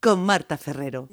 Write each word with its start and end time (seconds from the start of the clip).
con 0.00 0.24
Marta 0.24 0.56
Ferrero. 0.56 1.08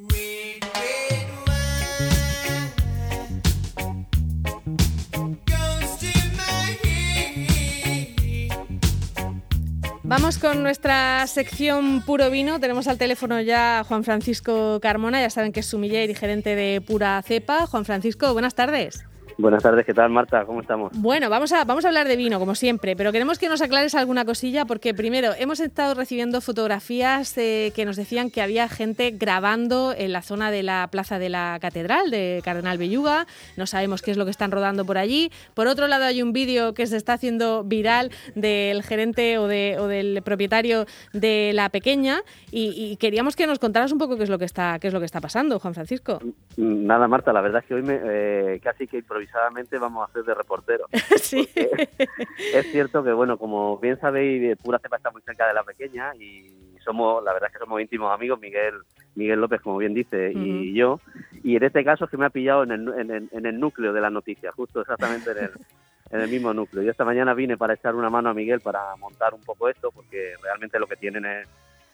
Vamos 10.03 10.37
con 10.37 10.63
nuestra 10.63 11.27
sección 11.27 12.01
Puro 12.05 12.29
Vino. 12.29 12.61
Tenemos 12.61 12.87
al 12.87 12.97
teléfono 12.97 13.41
ya 13.41 13.79
a 13.79 13.83
Juan 13.83 14.05
Francisco 14.05 14.79
Carmona, 14.79 15.19
ya 15.19 15.29
saben 15.29 15.51
que 15.51 15.59
es 15.59 15.65
sumiller 15.65 16.09
y 16.09 16.15
gerente 16.15 16.55
de 16.55 16.79
Pura 16.79 17.21
Cepa. 17.23 17.67
Juan 17.67 17.83
Francisco, 17.83 18.31
buenas 18.31 18.55
tardes. 18.55 19.03
Buenas 19.39 19.61
tardes, 19.61 19.85
¿qué 19.85 19.93
tal 19.93 20.09
Marta? 20.09 20.45
¿Cómo 20.45 20.61
estamos? 20.61 20.91
Bueno, 20.95 21.29
vamos 21.29 21.53
a, 21.53 21.63
vamos 21.63 21.85
a 21.85 21.89
hablar 21.89 22.07
de 22.07 22.15
vino, 22.15 22.39
como 22.39 22.55
siempre, 22.55 22.95
pero 22.95 23.11
queremos 23.11 23.37
que 23.37 23.49
nos 23.49 23.61
aclares 23.61 23.93
alguna 23.93 24.25
cosilla, 24.25 24.65
porque 24.65 24.95
primero, 24.95 25.33
hemos 25.37 25.59
estado 25.59 25.93
recibiendo 25.93 26.41
fotografías 26.41 27.37
eh, 27.37 27.71
que 27.75 27.85
nos 27.85 27.97
decían 27.97 28.31
que 28.31 28.41
había 28.41 28.67
gente 28.67 29.11
grabando 29.11 29.93
en 29.95 30.11
la 30.11 30.23
zona 30.23 30.49
de 30.49 30.63
la 30.63 30.87
Plaza 30.89 31.19
de 31.19 31.29
la 31.29 31.59
Catedral 31.61 32.09
de 32.09 32.41
Cardenal 32.43 32.79
Belluga, 32.79 33.27
no 33.57 33.67
sabemos 33.67 34.01
qué 34.01 34.09
es 34.09 34.17
lo 34.17 34.25
que 34.25 34.31
están 34.31 34.49
rodando 34.49 34.85
por 34.85 34.97
allí. 34.97 35.31
Por 35.53 35.67
otro 35.67 35.87
lado, 35.87 36.05
hay 36.05 36.23
un 36.23 36.33
vídeo 36.33 36.73
que 36.73 36.87
se 36.87 36.97
está 36.97 37.13
haciendo 37.13 37.63
viral 37.63 38.11
del 38.33 38.81
gerente 38.81 39.37
o, 39.37 39.47
de, 39.47 39.77
o 39.77 39.85
del 39.85 40.23
propietario 40.23 40.87
de 41.13 41.51
La 41.53 41.69
Pequeña, 41.69 42.21
y, 42.49 42.97
queríamos 42.97 43.35
que 43.35 43.45
nos 43.45 43.59
contaras 43.59 43.91
un 43.91 43.99
poco 43.99 44.17
qué 44.17 44.23
es 44.23 44.29
lo 44.29 44.39
que 44.39 44.45
está, 44.45 44.79
qué 44.79 44.87
es 44.87 44.93
lo 44.93 44.99
que 44.99 45.05
está 45.05 45.21
pasando, 45.21 45.59
Juan 45.59 45.75
Francisco. 45.75 46.19
Nada, 46.57 47.07
Marta, 47.07 47.31
la 47.31 47.41
verdad 47.41 47.61
es 47.61 47.67
que 47.67 47.75
hoy 47.75 47.83
me, 47.83 47.99
eh, 48.03 48.59
casi 48.63 48.87
que 48.87 48.97
improvisamos 48.97 49.69
vamos 49.79 50.01
a 50.01 50.09
hacer 50.09 50.23
de 50.23 50.33
reportero. 50.33 50.85
sí. 51.21 51.47
Es 51.55 52.71
cierto 52.71 53.03
que, 53.03 53.13
bueno, 53.13 53.37
como 53.37 53.77
bien 53.77 53.99
sabéis, 53.99 54.57
Pura 54.57 54.79
Cepa 54.79 54.97
está 54.97 55.11
muy 55.11 55.21
cerca 55.21 55.47
de 55.47 55.53
la 55.53 55.63
pequeña 55.63 56.15
y 56.15 56.77
somos, 56.83 57.23
la 57.23 57.33
verdad 57.33 57.49
es 57.49 57.53
que 57.53 57.63
somos 57.63 57.79
íntimos 57.79 58.11
amigos, 58.11 58.39
Miguel 58.39 58.73
Miguel 59.17 59.41
López, 59.41 59.61
como 59.61 59.77
bien 59.77 59.93
dice, 59.93 60.31
y 60.33 60.73
yo. 60.73 60.99
Y 61.43 61.55
en 61.55 61.63
este 61.63 61.83
caso 61.83 62.05
es 62.05 62.11
que 62.11 62.17
me 62.17 62.25
ha 62.25 62.29
pillado 62.29 62.63
en 62.63 62.71
el, 62.71 63.29
en, 63.31 63.45
el, 63.45 63.59
núcleo 63.59 63.91
de 63.91 64.01
la 64.01 64.09
noticia, 64.09 64.51
justo 64.51 64.81
exactamente 64.81 65.31
en 65.31 65.37
el, 65.37 65.51
en 66.11 66.21
el 66.21 66.29
mismo 66.29 66.53
núcleo. 66.53 66.83
Yo 66.83 66.91
esta 66.91 67.03
mañana 67.03 67.33
vine 67.33 67.57
para 67.57 67.73
echar 67.73 67.95
una 67.95 68.09
mano 68.11 68.29
a 68.29 68.33
Miguel 68.33 68.61
para 68.61 68.95
montar 68.95 69.33
un 69.33 69.41
poco 69.41 69.69
esto, 69.69 69.91
porque 69.91 70.33
realmente 70.41 70.79
lo 70.79 70.85
que 70.87 70.95
tienen 70.95 71.25
es 71.25 71.47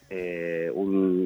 eh, 0.09 0.71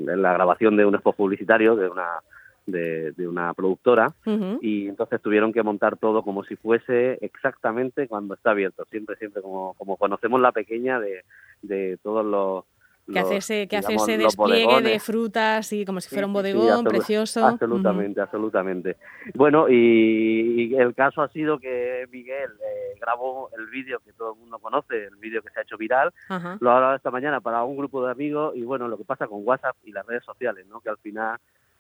la 0.06 0.34
grabación 0.34 0.78
de 0.78 0.86
un 0.86 0.96
spot 0.96 1.16
publicitario, 1.16 1.76
de 1.76 1.90
una 1.90 2.20
de, 2.68 3.28
una 3.28 3.54
productora 3.54 4.14
y 4.62 4.88
entonces 4.88 5.22
tuvieron 5.22 5.54
que 5.54 5.64
montar 5.64 5.98
todo 5.98 6.22
como 6.22 6.44
si 6.44 6.56
fuese 6.56 7.18
exactamente 7.22 8.08
cuando 8.08 8.36
está 8.36 8.52
abierto, 8.52 8.86
siempre, 8.92 9.16
siempre 9.16 9.42
como, 9.42 9.74
como 9.76 9.98
conocemos 9.98 10.40
la 10.40 10.52
pequeña 10.52 11.00
de, 11.00 11.24
de 11.62 11.98
todos 12.04 12.26
los... 12.26 12.66
Que 13.12 13.20
hace 13.20 13.38
ese, 13.38 13.68
que 13.70 13.78
hace 13.78 13.96
ese 13.96 14.18
despliegue 14.18 14.82
de 14.82 15.00
frutas 15.00 15.72
y 15.72 15.86
como 15.86 16.02
si 16.02 16.10
fuera 16.10 16.28
un 16.28 16.34
bodegón 16.34 16.84
precioso. 16.84 17.46
Absolutamente, 17.46 18.20
absolutamente. 18.20 18.98
Bueno, 19.34 19.70
y, 19.70 20.76
el 20.76 20.94
caso 20.94 21.22
ha 21.22 21.30
sido 21.30 21.58
que 21.58 22.06
Miguel 22.12 22.50
eh, 22.60 22.98
grabó 23.00 23.50
el 23.58 23.68
vídeo 23.68 24.02
que 24.04 24.12
todo 24.12 24.34
el 24.34 24.40
mundo 24.42 24.60
conoce, 24.60 25.06
el 25.06 25.16
vídeo 25.16 25.42
que 25.42 25.50
se 25.52 25.60
ha 25.60 25.64
hecho 25.64 25.78
viral, 25.78 26.12
lo 26.60 26.70
ha 26.70 26.76
hablado 26.76 26.96
esta 26.98 27.10
mañana 27.10 27.40
para 27.40 27.64
un 27.64 27.78
grupo 27.78 28.04
de 28.04 28.12
amigos 28.12 28.54
y 28.58 28.64
bueno, 28.64 28.90
lo 28.90 28.98
que 28.98 29.06
pasa 29.06 29.26
con 29.26 29.40
WhatsApp 29.48 29.78
y 29.86 29.94
las 29.94 30.06
redes 30.06 30.26
sociales, 30.26 30.68
¿no? 30.68 30.82
que 30.82 30.90
al 30.90 30.98
final 30.98 31.38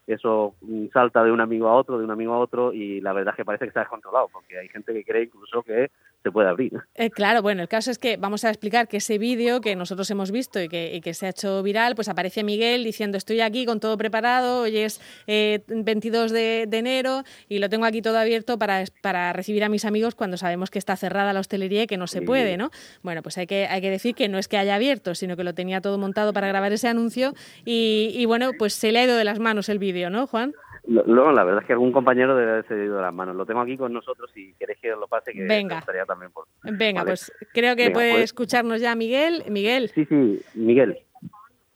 eso 0.07 0.55
salta 0.93 1.23
de 1.23 1.31
un 1.31 1.41
amigo 1.41 1.67
a 1.67 1.75
otro, 1.75 1.97
de 1.97 2.05
un 2.05 2.11
amigo 2.11 2.33
a 2.33 2.39
otro, 2.39 2.73
y 2.73 3.01
la 3.01 3.13
verdad 3.13 3.33
es 3.33 3.37
que 3.37 3.45
parece 3.45 3.65
que 3.65 3.69
está 3.69 3.81
descontrolado, 3.81 4.29
porque 4.31 4.57
hay 4.57 4.69
gente 4.69 4.93
que 4.93 5.03
cree 5.03 5.23
incluso 5.23 5.61
que 5.63 5.91
se 6.27 6.31
puede 6.31 6.49
abrir. 6.49 6.73
Eh, 6.95 7.09
claro, 7.09 7.41
bueno, 7.41 7.61
el 7.61 7.69
caso 7.69 7.89
es 7.89 7.97
que 7.97 8.17
vamos 8.17 8.43
a 8.43 8.49
explicar 8.49 8.87
que 8.87 8.97
ese 8.97 9.17
vídeo 9.17 9.61
que 9.61 9.75
nosotros 9.75 10.09
hemos 10.11 10.31
visto 10.31 10.61
y 10.61 10.67
que, 10.67 10.99
que, 11.01 11.13
se 11.13 11.25
ha 11.25 11.29
hecho 11.29 11.63
viral, 11.63 11.95
pues 11.95 12.09
aparece 12.09 12.43
Miguel 12.43 12.83
diciendo 12.83 13.17
estoy 13.17 13.39
aquí 13.39 13.65
con 13.65 13.79
todo 13.79 13.97
preparado, 13.97 14.63
hoy 14.63 14.77
es 14.77 14.99
22 15.25 16.31
eh, 16.33 16.65
de, 16.67 16.77
enero 16.77 17.23
y 17.47 17.59
lo 17.59 17.69
tengo 17.69 17.85
aquí 17.85 18.01
todo 18.01 18.17
abierto 18.17 18.57
para, 18.59 18.83
para 19.01 19.31
recibir 19.31 19.63
a 19.63 19.69
mis 19.69 19.85
amigos 19.85 20.15
cuando 20.15 20.35
sabemos 20.37 20.69
que 20.69 20.79
está 20.79 20.97
cerrada 20.97 21.31
la 21.31 21.39
hostelería 21.39 21.83
y 21.83 21.87
que 21.87 21.97
no 21.97 22.07
se 22.07 22.21
puede, 22.21 22.57
¿no? 22.57 22.71
Bueno, 23.03 23.23
pues 23.23 23.37
hay 23.37 23.47
que, 23.47 23.67
hay 23.67 23.79
que 23.81 23.89
decir 23.89 24.13
que 24.13 24.27
no 24.27 24.37
es 24.37 24.47
que 24.47 24.57
haya 24.57 24.75
abierto, 24.75 25.15
sino 25.15 25.37
que 25.37 25.45
lo 25.45 25.53
tenía 25.53 25.79
todo 25.79 25.97
montado 25.97 26.33
para 26.33 26.47
grabar 26.47 26.73
ese 26.73 26.89
anuncio 26.89 27.33
y, 27.63 28.11
y 28.13 28.25
bueno, 28.25 28.51
pues 28.57 28.73
se 28.73 28.91
le 28.91 28.99
ha 28.99 29.03
ido 29.05 29.15
de 29.15 29.23
las 29.23 29.39
manos 29.39 29.69
el 29.69 29.79
vídeo 29.79 30.09
¿no, 30.09 30.27
Juan? 30.27 30.53
No, 30.87 31.33
la 31.33 31.43
verdad 31.43 31.61
es 31.61 31.67
que 31.67 31.73
algún 31.73 31.91
compañero 31.91 32.35
debe 32.35 32.51
haber 32.51 32.65
cedido 32.65 32.95
de 32.95 33.01
las 33.01 33.13
manos. 33.13 33.35
Lo 33.35 33.45
tengo 33.45 33.59
aquí 33.59 33.75
con 33.75 33.91
nosotros 33.91 34.31
y 34.35 34.53
queréis 34.53 34.79
que 34.79 34.89
lo 34.89 35.07
pase, 35.07 35.33
que 35.33 35.43
Venga. 35.43 35.79
estaría 35.79 36.05
también 36.05 36.31
por... 36.31 36.45
Venga, 36.63 37.03
pues 37.03 37.31
creo 37.53 37.75
que 37.75 37.91
puede 37.91 38.11
pues- 38.11 38.23
escucharnos 38.23 38.79
ya 38.79 38.95
Miguel. 38.95 39.43
Miguel. 39.49 39.91
Sí, 39.93 40.05
sí, 40.05 40.39
Miguel. 40.55 40.99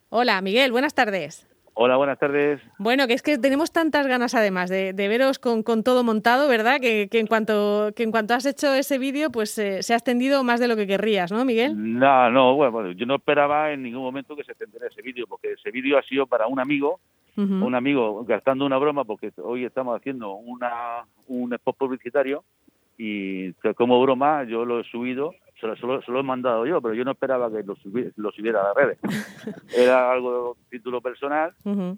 Hola, 0.09 0.41
Miguel, 0.41 0.72
buenas 0.72 0.94
tardes. 0.94 1.45
Hola, 1.73 1.97
buenas 1.97 2.19
tardes. 2.19 2.61
Bueno, 2.77 3.07
que 3.07 3.13
es 3.13 3.22
que 3.22 3.38
tenemos 3.38 3.72
tantas 3.72 4.05
ganas 4.05 4.35
además 4.35 4.69
de, 4.69 4.94
veros 4.94 5.39
con, 5.39 5.63
todo 5.83 6.03
montado, 6.03 6.47
¿verdad? 6.47 6.79
Que, 6.81 7.07
en 7.11 7.28
cuanto 7.28 7.91
que 7.95 8.03
en 8.03 8.11
cuanto 8.11 8.33
has 8.33 8.45
hecho 8.45 8.73
ese 8.73 8.97
vídeo, 8.97 9.31
pues 9.31 9.57
eh, 9.57 9.81
se 9.81 9.93
ha 9.93 9.97
extendido 9.97 10.43
más 10.43 10.59
de 10.59 10.67
lo 10.67 10.75
que 10.75 10.85
querrías, 10.85 11.31
¿no, 11.31 11.43
Miguel? 11.45 11.73
No, 11.75 12.29
no, 12.29 12.55
bueno, 12.55 12.91
yo 12.91 13.05
no 13.05 13.16
esperaba 13.16 13.72
en 13.72 13.83
ningún 13.83 14.03
momento 14.03 14.35
que 14.35 14.43
se 14.43 14.51
extendiera 14.51 14.88
ese 14.88 15.01
vídeo, 15.01 15.25
porque 15.28 15.53
ese 15.53 15.72
vídeo 15.72 15.97
ha 15.97 16.03
sido 16.03 16.28
para 16.28 16.47
un 16.47 16.59
amigo 16.59 16.99
un 17.37 17.75
amigo 17.75 18.23
gastando 18.25 18.65
una 18.65 18.77
broma 18.77 19.03
porque 19.05 19.31
hoy 19.37 19.65
estamos 19.65 19.95
haciendo 19.97 20.33
una, 20.33 21.05
un 21.27 21.53
spot 21.53 21.77
publicitario 21.77 22.43
y 22.97 23.53
como 23.75 24.01
broma 24.01 24.43
yo 24.43 24.65
lo 24.65 24.79
he 24.79 24.83
subido, 24.83 25.33
se 25.59 25.67
lo, 25.67 25.75
se 25.75 26.11
lo, 26.11 26.19
he 26.19 26.23
mandado 26.23 26.65
yo, 26.65 26.81
pero 26.81 26.93
yo 26.93 27.03
no 27.03 27.11
esperaba 27.11 27.51
que 27.51 27.63
lo, 27.63 27.75
subiera, 28.31 28.61
a 28.61 28.67
las 28.67 28.75
redes. 28.75 28.99
Era 29.75 30.11
algo 30.11 30.55
de 30.55 30.77
título 30.77 31.01
personal 31.01 31.53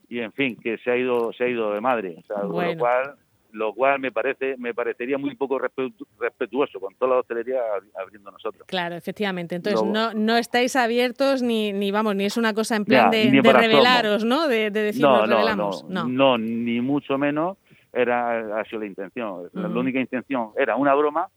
y 0.07 0.19
en 0.19 0.31
fin, 0.33 0.55
que 0.55 0.77
se 0.77 0.91
ha 0.91 0.97
ido 0.97 1.33
se 1.33 1.45
ha 1.45 1.47
ido 1.49 1.73
de 1.73 1.81
madre, 1.81 2.17
o 2.23 2.27
sea, 2.27 2.43
lo 2.43 2.77
cual 2.77 3.15
lo 3.53 3.73
cual 3.73 3.99
me 3.99 4.11
parece 4.11 4.55
me 4.57 4.73
parecería 4.73 5.17
muy 5.17 5.35
poco 5.35 5.59
respetuoso 5.59 6.79
con 6.79 6.93
toda 6.95 7.11
la 7.11 7.19
hostelería 7.19 7.61
abriendo 8.01 8.31
nosotros. 8.31 8.65
Claro, 8.67 8.95
efectivamente. 8.95 9.55
Entonces 9.55 9.83
no, 9.83 10.13
no 10.13 10.37
estáis 10.37 10.75
abiertos 10.75 11.41
ni, 11.41 11.71
ni 11.71 11.91
vamos 11.91 12.15
ni 12.15 12.25
es 12.25 12.35
una 12.35 12.53
cosa 12.53 12.75
en 12.75 12.85
plan 12.85 13.11
de, 13.11 13.41
revelaros, 13.43 14.25
¿no? 14.25 14.47
De, 14.47 14.71
decir 14.71 15.01
no, 15.01 15.19
nos 15.19 15.29
revelamos. 15.29 15.85
No, 15.87 16.07
no, 16.07 16.37
ni 16.37 16.81
mucho 16.81 17.17
menos 17.17 17.57
era 17.93 18.59
ha 18.59 18.65
sido 18.65 18.79
la 18.79 18.87
intención. 18.87 19.49
La 19.53 19.67
única 19.67 19.99
intención 19.99 20.49
era 20.57 20.75
una 20.75 20.95
broma 20.95 21.29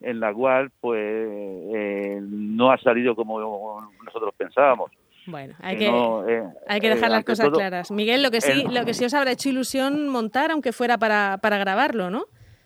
en 0.00 0.18
la 0.18 0.34
cual 0.34 0.72
pues 0.80 1.00
eh, 1.00 2.20
no 2.20 2.72
ha 2.72 2.78
salido 2.78 3.14
como 3.14 3.80
nosotros 4.04 4.34
pensábamos. 4.36 4.90
Bueno, 5.26 5.54
hay 5.60 5.76
que, 5.76 5.86
eh, 5.86 6.44
hay 6.66 6.80
que 6.80 6.88
dejar 6.88 7.10
eh, 7.10 7.12
las 7.12 7.24
cosas 7.24 7.50
claras. 7.50 7.90
Miguel, 7.90 8.22
lo 8.22 8.30
que 8.30 8.40
sí, 8.40 8.64
lo 8.70 8.84
que 8.84 8.94
sí 8.94 9.04
os 9.04 9.14
habrá 9.14 9.32
hecho 9.32 9.48
ilusión 9.48 10.08
montar, 10.08 10.50
aunque 10.50 10.72
fuera 10.72 10.98
para, 10.98 11.38
para 11.40 11.58
grabarlo, 11.58 12.10
¿no? 12.10 12.24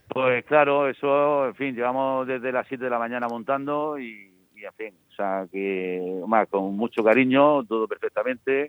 Pues 0.09 0.45
claro, 0.45 0.89
eso, 0.89 1.49
en 1.49 1.55
fin, 1.55 1.75
llevamos 1.75 2.27
desde 2.27 2.53
las 2.53 2.67
7 2.69 2.85
de 2.85 2.91
la 2.91 2.99
mañana 2.99 3.27
montando 3.29 3.99
y, 3.99 4.33
en 4.57 4.73
fin, 4.77 4.95
o 5.11 5.15
sea, 5.15 5.47
que 5.51 6.23
más 6.27 6.49
con 6.49 6.77
mucho 6.77 7.03
cariño, 7.05 7.65
todo 7.65 7.87
perfectamente 7.87 8.69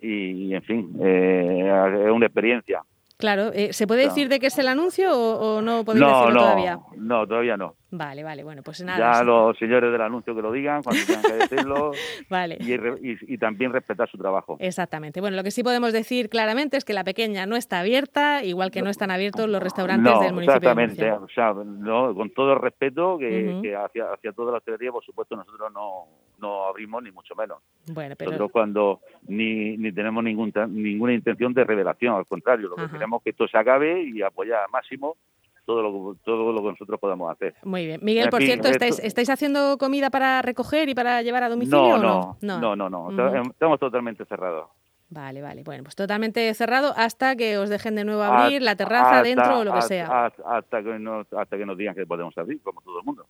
y, 0.00 0.54
en 0.54 0.62
fin, 0.62 0.96
eh, 1.00 2.02
es 2.06 2.10
una 2.10 2.26
experiencia. 2.26 2.82
Claro, 3.20 3.52
¿se 3.70 3.86
puede 3.86 4.04
decir 4.04 4.28
de 4.28 4.40
qué 4.40 4.46
es 4.46 4.58
el 4.58 4.68
anuncio 4.68 5.12
o, 5.12 5.62
no 5.62 5.84
podéis 5.84 6.06
decirlo 6.06 6.30
no, 6.30 6.38
todavía? 6.38 6.78
No, 6.96 7.26
todavía 7.26 7.56
no. 7.56 7.74
Vale, 7.92 8.22
vale, 8.22 8.44
bueno, 8.44 8.62
pues 8.62 8.82
nada. 8.84 9.14
Ya 9.18 9.24
los 9.24 9.58
señores 9.58 9.90
del 9.90 10.00
anuncio 10.00 10.34
que 10.34 10.42
lo 10.42 10.52
digan, 10.52 10.82
cuando 10.82 11.02
tengan 11.04 11.22
que 11.22 11.32
decirlo. 11.32 11.90
vale. 12.30 12.56
Y, 12.60 13.38
también 13.38 13.72
respetar 13.72 14.08
su 14.08 14.16
trabajo. 14.16 14.56
Exactamente. 14.60 15.20
Bueno, 15.20 15.36
lo 15.36 15.42
que 15.42 15.50
sí 15.50 15.62
podemos 15.62 15.92
decir 15.92 16.28
claramente 16.28 16.76
es 16.76 16.84
que 16.84 16.92
la 16.92 17.04
pequeña 17.04 17.46
no 17.46 17.56
está 17.56 17.80
abierta, 17.80 18.44
igual 18.44 18.70
que 18.70 18.82
no 18.82 18.90
están 18.90 19.10
abiertos 19.10 19.48
los 19.48 19.62
restaurantes 19.62 20.20
del 20.20 20.32
municipio. 20.32 20.56
Exactamente, 20.56 21.10
o 21.10 21.28
sea, 21.34 21.52
no, 21.52 22.14
con 22.14 22.30
todo 22.30 22.52
el 22.52 22.60
respeto 22.60 23.18
que, 23.18 23.74
hacia, 23.76 24.12
hacia 24.12 24.32
toda 24.32 24.52
la 24.52 24.58
hostelería, 24.58 24.92
por 24.92 25.04
supuesto, 25.04 25.34
nosotros 25.34 25.72
no, 25.72 26.06
no 26.40 26.66
abrimos 26.66 27.02
ni 27.02 27.10
mucho 27.10 27.34
menos. 27.34 27.58
Bueno, 27.92 28.14
pero... 28.16 28.30
Nosotros 28.30 28.52
cuando 28.52 29.00
ni, 29.26 29.76
ni 29.76 29.92
tenemos 29.92 30.22
ningún, 30.24 30.52
ninguna 30.68 31.12
intención 31.12 31.52
de 31.54 31.64
revelación, 31.64 32.14
al 32.14 32.26
contrario, 32.26 32.68
lo 32.68 32.76
que 32.76 32.90
queremos 32.90 33.20
es 33.20 33.24
que 33.24 33.30
esto 33.30 33.48
se 33.48 33.58
acabe 33.58 34.02
y 34.02 34.22
apoyar 34.22 34.64
al 34.64 34.70
máximo 34.70 35.16
todo 35.64 35.82
lo, 35.82 36.16
todo 36.24 36.52
lo 36.52 36.62
que 36.62 36.68
nosotros 36.68 36.98
podamos 36.98 37.30
hacer. 37.30 37.54
Muy 37.62 37.86
bien. 37.86 38.00
Miguel, 38.02 38.28
por 38.28 38.42
cierto, 38.42 38.68
¿estáis, 38.68 38.98
¿estáis 38.98 39.30
haciendo 39.30 39.78
comida 39.78 40.10
para 40.10 40.42
recoger 40.42 40.88
y 40.88 40.94
para 40.94 41.22
llevar 41.22 41.44
a 41.44 41.48
domicilio? 41.48 41.98
No, 41.98 42.36
no, 42.40 42.60
no, 42.60 42.76
no, 42.76 43.10
no, 43.10 43.42
estamos 43.42 43.78
totalmente 43.78 44.24
cerrados. 44.24 44.68
Vale, 45.10 45.42
vale. 45.42 45.64
Bueno, 45.64 45.82
pues 45.82 45.96
totalmente 45.96 46.54
cerrado 46.54 46.94
hasta 46.96 47.34
que 47.34 47.58
os 47.58 47.68
dejen 47.68 47.96
de 47.96 48.04
nuevo 48.04 48.22
abrir 48.22 48.62
la 48.62 48.76
terraza, 48.76 49.22
dentro 49.22 49.58
o 49.58 49.64
lo 49.64 49.74
que 49.74 49.82
sea. 49.82 50.26
Hasta, 50.26 50.82
que 50.82 50.98
nos, 51.00 51.32
hasta 51.32 51.58
que 51.58 51.66
nos 51.66 51.76
digan 51.76 51.96
que 51.96 52.06
podemos 52.06 52.36
abrir, 52.38 52.60
como 52.62 52.80
todo 52.80 53.00
el 53.00 53.04
mundo. 53.04 53.26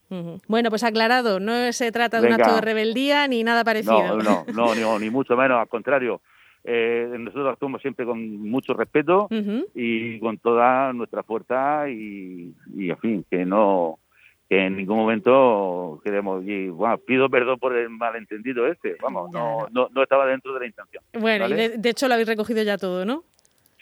Bueno, 0.46 0.68
pues 0.68 0.84
aclarado, 0.84 1.40
no 1.40 1.72
se 1.72 1.90
trata 1.90 2.20
de 2.20 2.28
un 2.28 2.34
acto 2.34 2.54
de 2.54 2.60
rebeldía 2.60 3.26
ni 3.28 3.42
nada 3.42 3.64
parecido. 3.64 4.18
No, 4.18 4.44
no, 4.52 4.74
no, 4.74 4.98
ni 4.98 5.08
mucho 5.08 5.36
menos, 5.36 5.58
al 5.58 5.68
contrario. 5.68 6.20
Eh, 6.62 7.08
nosotros 7.18 7.48
actuamos 7.52 7.80
siempre 7.80 8.04
con 8.04 8.36
mucho 8.50 8.74
respeto 8.74 9.28
y 9.74 10.20
con 10.20 10.36
toda 10.36 10.92
nuestra 10.92 11.22
fuerza 11.22 11.88
y, 11.88 12.54
y, 12.76 12.90
en 12.90 12.98
fin, 12.98 13.24
que 13.30 13.46
no 13.46 13.98
que 14.50 14.66
en 14.66 14.76
ningún 14.76 14.96
momento 14.96 16.00
queremos 16.04 16.42
y 16.44 16.68
bueno 16.68 16.98
pido 16.98 17.30
perdón 17.30 17.60
por 17.60 17.76
el 17.76 17.88
malentendido 17.88 18.66
este 18.66 18.96
vamos 19.00 19.30
no, 19.30 19.68
no, 19.70 19.88
no 19.92 20.02
estaba 20.02 20.26
dentro 20.26 20.52
de 20.52 20.60
la 20.60 20.66
intención 20.66 21.04
bueno 21.20 21.48
y 21.48 21.78
de, 21.78 21.88
hecho 21.88 22.08
lo 22.08 22.14
habéis 22.14 22.28
recogido 22.28 22.60
ya 22.64 22.76
todo 22.76 23.04
no 23.04 23.22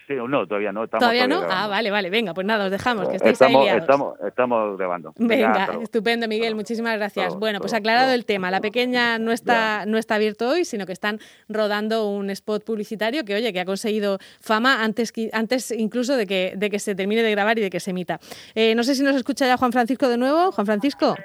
Sí, 0.08 0.14
no, 0.14 0.46
todavía 0.46 0.72
no. 0.72 0.84
Estamos 0.84 1.02
¿Todavía 1.02 1.28
no? 1.28 1.42
Ah, 1.50 1.68
vale, 1.68 1.90
vale. 1.90 2.08
Venga, 2.08 2.32
pues 2.32 2.46
nada, 2.46 2.64
os 2.64 2.70
dejamos, 2.70 3.10
que 3.10 3.16
estáis 3.16 3.34
estamos, 3.34 3.68
ahí 3.68 3.76
Estamos, 3.76 4.18
estamos 4.26 4.78
grabando. 4.78 5.12
Venga, 5.18 5.68
estupendo, 5.82 6.26
Miguel. 6.26 6.54
Muchísimas 6.54 6.96
gracias. 6.96 7.36
bueno, 7.36 7.60
pues 7.60 7.74
aclarado 7.74 8.12
el 8.12 8.24
tema. 8.24 8.50
La 8.50 8.62
pequeña 8.62 9.18
no 9.18 9.32
está, 9.32 9.84
no 9.84 9.98
está 9.98 10.14
abierto 10.14 10.48
hoy, 10.48 10.64
sino 10.64 10.86
que 10.86 10.92
están 10.92 11.20
rodando 11.50 12.08
un 12.08 12.30
spot 12.30 12.64
publicitario 12.64 13.26
que, 13.26 13.34
oye, 13.34 13.52
que 13.52 13.60
ha 13.60 13.66
conseguido 13.66 14.18
fama 14.40 14.82
antes, 14.82 15.12
antes 15.34 15.72
incluso 15.72 16.16
de 16.16 16.26
que, 16.26 16.54
de 16.56 16.70
que 16.70 16.78
se 16.78 16.94
termine 16.94 17.22
de 17.22 17.30
grabar 17.30 17.58
y 17.58 17.60
de 17.60 17.68
que 17.68 17.78
se 17.78 17.90
emita. 17.90 18.18
Eh, 18.54 18.74
no 18.74 18.84
sé 18.84 18.94
si 18.94 19.02
nos 19.02 19.14
escucha 19.14 19.46
ya 19.46 19.58
Juan 19.58 19.72
Francisco 19.72 20.08
de 20.08 20.16
nuevo. 20.16 20.52
Juan 20.52 20.66
Francisco. 20.66 21.16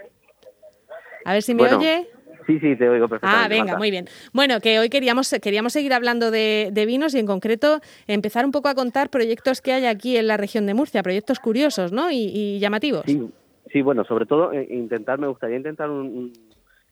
A 1.24 1.32
ver 1.32 1.42
si 1.42 1.56
me 1.56 1.74
oye. 1.74 2.10
Sí, 2.46 2.60
sí, 2.60 2.76
te 2.76 2.90
oigo 2.90 3.08
perfectamente. 3.08 3.46
Ah, 3.46 3.48
venga, 3.48 3.78
muy 3.78 3.92
bien. 3.92 4.06
Bueno, 4.34 4.60
que 4.60 4.80
hoy 4.80 4.90
queríamos, 4.90 5.34
queríamos 5.42 5.74
seguir 5.74 5.94
hablando 5.94 6.32
de, 6.32 6.84
vinos 6.88 7.14
y 7.16 7.20
en 7.20 7.26
concreto 7.26 7.80
empezar 8.08 8.46
un 8.46 8.52
poco 8.52 8.68
a 8.68 8.76
contar 8.76 9.10
proyectos 9.10 9.62
que 9.62 9.74
hay 9.74 9.86
aquí 9.86 10.18
en 10.18 10.28
la 10.28 10.38
región 10.38 10.66
de 10.66 10.74
Murcia, 10.74 11.04
proyectos 11.04 11.40
curiosos 11.40 11.92
¿no? 11.92 12.12
y, 12.12 12.60
llamativos. 12.60 13.04
Sí, 13.06 13.30
sí, 13.72 13.82
bueno, 13.82 14.04
sobre 14.04 14.26
todo 14.26 14.52
eh, 14.52 14.68
intentar, 14.70 15.20
me 15.20 15.28
gustaría 15.28 15.58
intentar 15.58 15.90
un, 15.90 16.34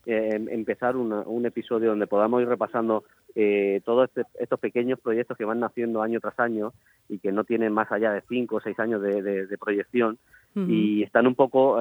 eh, 0.06 0.40
empezar 0.50 0.96
un 0.96 1.46
episodio 1.46 1.90
donde 1.90 2.06
podamos 2.06 2.42
ir 2.42 2.48
repasando 2.48 3.04
eh, 3.34 3.80
todos 3.84 4.08
este, 4.08 4.22
estos 4.38 4.60
pequeños 4.60 4.98
proyectos 5.00 5.36
que 5.36 5.44
van 5.44 5.60
naciendo 5.60 6.02
año 6.02 6.20
tras 6.20 6.38
año 6.38 6.72
y 7.08 7.18
que 7.18 7.32
no 7.32 7.44
tienen 7.44 7.72
más 7.72 7.90
allá 7.92 8.12
de 8.12 8.22
cinco 8.28 8.56
o 8.56 8.60
seis 8.60 8.78
años 8.78 9.00
de, 9.02 9.56
proyección 9.58 10.18
y 10.54 11.02
están 11.02 11.26
un 11.26 11.34
poco 11.34 11.80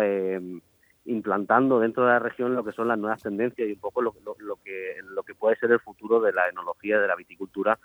implantando 1.06 1.80
dentro 1.80 2.06
de 2.06 2.12
la 2.12 2.20
región 2.20 2.54
lo 2.56 2.64
que 2.64 2.72
son 2.72 2.88
las 2.88 2.98
nuevas 2.98 3.22
tendencias 3.22 3.68
y 3.68 3.74
un 3.74 3.80
poco 3.80 4.02
lo, 4.02 4.14
lo, 4.40 4.56
que 4.64 4.98
lo 5.04 5.24
que 5.24 5.34
puede 5.34 5.56
ser 5.56 5.72
el 5.72 5.80
futuro 5.80 6.20
de 6.22 6.32
la 6.32 6.48
enología 6.48 7.00
de 7.00 7.08
la 7.08 7.16
viticultura 7.16 7.80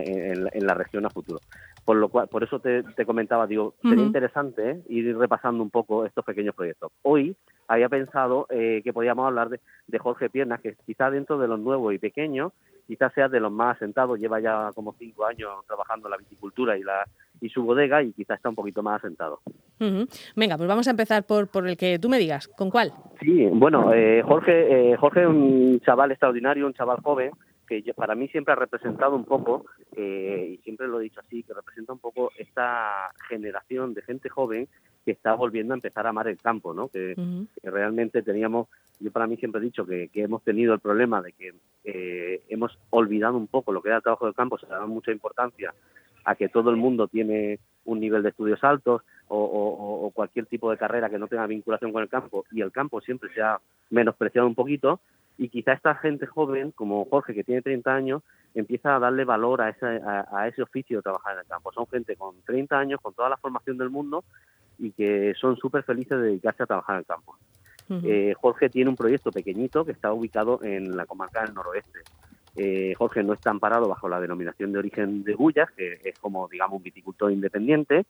en, 0.00 0.66
la 0.66 0.74
región 0.74 1.06
a 1.06 1.10
futuro. 1.10 1.40
Por 1.84 1.96
lo 1.96 2.08
cual, 2.08 2.28
por 2.28 2.42
eso 2.42 2.60
te, 2.60 2.82
comentaba, 3.04 3.46
digo, 3.46 3.74
sería 3.82 4.04
interesante 4.04 4.70
¿eh? 4.70 4.82
ir 4.88 5.16
repasando 5.16 5.62
un 5.62 5.70
poco 5.70 6.04
estos 6.04 6.24
pequeños 6.24 6.54
proyectos. 6.54 6.90
Hoy 7.02 7.36
había 7.68 7.88
pensado 7.88 8.46
eh, 8.50 8.80
que 8.82 8.92
podíamos 8.92 9.26
hablar 9.26 9.48
de, 9.48 9.60
de 9.86 9.98
Jorge 9.98 10.28
Piernas, 10.28 10.60
que 10.60 10.76
quizá 10.84 11.10
dentro 11.10 11.38
de 11.38 11.48
los 11.48 11.60
nuevos 11.60 11.94
y 11.94 11.98
pequeños, 11.98 12.52
quizás 12.86 13.12
sea 13.14 13.28
de 13.28 13.40
los 13.40 13.52
más 13.52 13.76
asentados, 13.76 14.18
lleva 14.18 14.40
ya 14.40 14.70
como 14.74 14.94
cinco 14.98 15.26
años 15.26 15.50
trabajando 15.66 16.08
en 16.08 16.12
la 16.12 16.16
viticultura 16.16 16.76
y 16.76 16.82
la 16.82 17.04
y 17.40 17.48
su 17.48 17.62
bodega 17.62 18.02
y 18.02 18.12
quizás 18.12 18.36
está 18.36 18.48
un 18.48 18.54
poquito 18.54 18.82
más 18.82 19.02
asentado. 19.02 19.40
Venga, 19.78 20.56
pues 20.56 20.68
vamos 20.68 20.86
a 20.88 20.90
empezar 20.90 21.24
por, 21.24 21.48
por 21.48 21.68
el 21.68 21.76
que 21.76 21.98
tú 21.98 22.08
me 22.08 22.18
digas. 22.18 22.48
¿Con 22.48 22.70
cuál? 22.70 22.92
Sí, 23.20 23.46
bueno, 23.52 23.92
eh, 23.92 24.22
Jorge, 24.22 24.92
eh, 24.92 24.96
Jorge 24.96 25.22
es 25.22 25.28
un 25.28 25.80
chaval 25.84 26.12
extraordinario, 26.12 26.66
un 26.66 26.74
chaval 26.74 27.00
joven, 27.02 27.30
que 27.66 27.82
para 27.94 28.14
mí 28.14 28.28
siempre 28.28 28.52
ha 28.52 28.56
representado 28.56 29.16
un 29.16 29.24
poco, 29.24 29.66
eh, 29.96 30.54
y 30.54 30.62
siempre 30.62 30.86
lo 30.86 31.00
he 31.00 31.04
dicho 31.04 31.20
así, 31.20 31.42
que 31.42 31.52
representa 31.52 31.92
un 31.92 31.98
poco 31.98 32.30
esta 32.38 33.10
generación 33.28 33.92
de 33.92 34.02
gente 34.02 34.28
joven 34.28 34.68
que 35.04 35.12
está 35.12 35.34
volviendo 35.34 35.74
a 35.74 35.76
empezar 35.76 36.06
a 36.06 36.10
amar 36.10 36.28
el 36.28 36.38
campo, 36.38 36.74
¿no? 36.74 36.88
Que, 36.88 37.14
realmente 37.62 38.22
teníamos, 38.22 38.68
yo 38.98 39.10
para 39.12 39.26
mí 39.26 39.36
siempre 39.36 39.60
he 39.60 39.64
dicho 39.64 39.86
que, 39.86 40.10
hemos 40.14 40.42
tenido 40.42 40.74
el 40.74 40.80
problema 40.80 41.22
de 41.22 41.32
que 41.32 41.54
eh, 41.84 42.42
hemos 42.48 42.78
olvidado 42.90 43.36
un 43.36 43.46
poco 43.46 43.72
lo 43.72 43.82
que 43.82 43.88
era 43.88 43.98
el 43.98 44.02
trabajo 44.02 44.26
del 44.26 44.34
campo, 44.34 44.58
se 44.58 44.66
le 44.66 44.72
da 44.72 44.86
mucha 44.86 45.12
importancia 45.12 45.72
a 46.26 46.34
que 46.34 46.48
todo 46.48 46.70
el 46.70 46.76
mundo 46.76 47.06
tiene 47.06 47.60
un 47.84 48.00
nivel 48.00 48.22
de 48.22 48.30
estudios 48.30 48.62
altos 48.64 49.02
o, 49.28 50.10
cualquier 50.12 50.46
tipo 50.46 50.70
de 50.70 50.76
carrera 50.76 51.08
que 51.08 51.18
no 51.18 51.28
tenga 51.28 51.46
vinculación 51.46 51.92
con 51.92 52.02
el 52.02 52.08
campo 52.08 52.44
y 52.50 52.60
el 52.60 52.72
campo 52.72 53.00
siempre 53.00 53.32
se 53.32 53.42
ha 53.42 53.60
menospreciado 53.90 54.46
un 54.46 54.54
poquito 54.54 55.00
y 55.38 55.48
quizá 55.48 55.72
esta 55.72 55.94
gente 55.94 56.26
joven 56.26 56.72
como 56.72 57.04
Jorge 57.04 57.32
que 57.32 57.44
tiene 57.44 57.62
30 57.62 57.94
años 57.94 58.22
empieza 58.54 58.96
a 58.96 58.98
darle 58.98 59.24
valor 59.24 59.62
a 59.62 59.68
ese, 59.68 59.86
a, 59.86 60.48
ese 60.48 60.62
oficio 60.62 60.98
de 60.98 61.02
trabajar 61.02 61.34
en 61.34 61.40
el 61.40 61.46
campo. 61.46 61.70
Son 61.72 61.86
gente 61.86 62.16
con 62.16 62.34
30 62.42 62.78
años, 62.78 63.00
con 63.00 63.12
toda 63.12 63.28
la 63.28 63.36
formación 63.36 63.76
del 63.76 63.90
mundo 63.90 64.24
y 64.78 64.92
que 64.92 65.34
son 65.38 65.56
súper 65.56 65.82
felices 65.84 66.18
de 66.18 66.26
dedicarse 66.28 66.62
a 66.62 66.66
trabajar 66.66 66.96
en 66.96 67.00
el 67.00 67.06
campo. 67.06 67.36
Eh, 67.88 68.34
Jorge 68.40 68.68
tiene 68.68 68.90
un 68.90 68.96
proyecto 68.96 69.30
pequeñito 69.30 69.84
que 69.84 69.92
está 69.92 70.12
ubicado 70.12 70.58
en 70.62 70.96
la 70.96 71.06
comarca 71.06 71.42
del 71.44 71.54
noroeste. 71.54 72.00
Eh, 72.56 72.94
Jorge 72.96 73.22
no 73.22 73.34
está 73.34 73.50
amparado 73.50 73.88
bajo 73.88 74.08
la 74.08 74.20
denominación 74.20 74.72
de 74.72 74.78
origen 74.78 75.24
de 75.24 75.34
Gullas, 75.34 75.70
que 75.72 76.00
es 76.04 76.18
como, 76.18 76.48
digamos, 76.48 76.78
un 76.78 76.82
viticultor 76.82 77.30
independiente, 77.30 78.06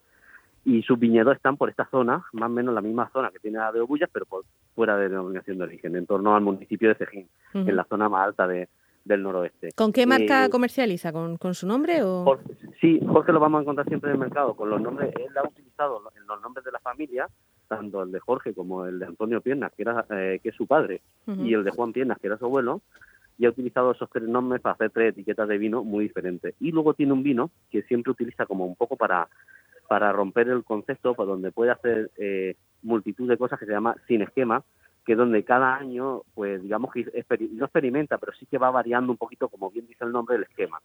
y 0.64 0.82
sus 0.82 0.98
viñedos 0.98 1.36
están 1.36 1.56
por 1.56 1.68
esta 1.68 1.86
zona, 1.86 2.24
más 2.32 2.46
o 2.46 2.52
menos 2.52 2.74
la 2.74 2.80
misma 2.80 3.08
zona 3.12 3.30
que 3.30 3.38
tiene 3.38 3.58
la 3.58 3.72
de 3.72 3.80
Gullas, 3.80 4.10
pero 4.12 4.26
por 4.26 4.44
fuera 4.74 4.96
de 4.96 5.08
denominación 5.08 5.58
de 5.58 5.64
origen, 5.64 5.96
en 5.96 6.06
torno 6.06 6.34
al 6.34 6.42
municipio 6.42 6.88
de 6.88 6.94
Cejín, 6.96 7.28
en 7.54 7.76
la 7.76 7.84
zona 7.84 8.08
más 8.08 8.26
alta 8.26 8.46
de, 8.46 8.68
del 9.04 9.22
noroeste. 9.22 9.70
¿Con 9.74 9.92
qué 9.92 10.06
marca 10.06 10.44
eh, 10.44 10.50
comercializa? 10.50 11.12
¿Con, 11.12 11.54
su 11.54 11.66
nombre? 11.66 12.02
o 12.02 12.38
Sí, 12.80 13.00
Jorge 13.06 13.32
lo 13.32 13.40
vamos 13.40 13.60
a 13.60 13.62
encontrar 13.62 13.86
siempre 13.86 14.10
en 14.10 14.14
el 14.14 14.20
mercado, 14.20 14.54
con 14.54 14.68
los 14.68 14.80
nombres, 14.80 15.14
él 15.16 15.36
ha 15.36 15.46
utilizado 15.48 16.02
los 16.26 16.40
nombres 16.42 16.64
de 16.64 16.72
la 16.72 16.80
familia, 16.80 17.28
tanto 17.68 18.02
el 18.02 18.12
de 18.12 18.20
Jorge 18.20 18.52
como 18.52 18.84
el 18.86 18.98
de 18.98 19.06
Antonio 19.06 19.40
Piernas, 19.40 19.72
que, 19.74 19.82
era, 19.82 20.04
eh, 20.10 20.40
que 20.42 20.50
es 20.50 20.54
su 20.54 20.66
padre, 20.66 21.00
y 21.26 21.54
el 21.54 21.64
de 21.64 21.70
Juan 21.70 21.92
Piernas, 21.92 22.18
que 22.18 22.26
era 22.26 22.38
su 22.38 22.44
abuelo, 22.44 22.82
y 23.38 23.46
ha 23.46 23.50
utilizado 23.50 23.92
esos 23.92 24.08
tres 24.10 24.28
nombres 24.28 24.62
para 24.62 24.74
hacer 24.74 24.90
tres 24.90 25.10
etiquetas 25.10 25.48
de 25.48 25.58
vino 25.58 25.84
muy 25.84 26.04
diferentes. 26.04 26.54
Y 26.60 26.72
luego 26.72 26.94
tiene 26.94 27.12
un 27.12 27.22
vino 27.22 27.50
que 27.70 27.82
siempre 27.82 28.12
utiliza 28.12 28.46
como 28.46 28.66
un 28.66 28.76
poco 28.76 28.96
para, 28.96 29.28
para 29.88 30.12
romper 30.12 30.48
el 30.48 30.64
concepto, 30.64 31.14
por 31.14 31.26
donde 31.26 31.52
puede 31.52 31.70
hacer 31.70 32.10
eh, 32.16 32.56
multitud 32.82 33.28
de 33.28 33.36
cosas 33.36 33.58
que 33.58 33.66
se 33.66 33.72
llama 33.72 33.96
sin 34.06 34.22
esquema, 34.22 34.62
que 35.04 35.12
es 35.12 35.18
donde 35.18 35.44
cada 35.44 35.76
año, 35.76 36.22
pues 36.34 36.62
digamos 36.62 36.92
que 36.92 37.04
no 37.52 37.64
experimenta, 37.66 38.18
pero 38.18 38.32
sí 38.32 38.46
que 38.46 38.58
va 38.58 38.70
variando 38.70 39.12
un 39.12 39.18
poquito, 39.18 39.48
como 39.48 39.70
bien 39.70 39.86
dice 39.86 40.04
el 40.04 40.12
nombre, 40.12 40.36
el 40.36 40.42
esquema. 40.42 40.80